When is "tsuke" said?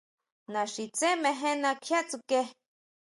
2.09-2.39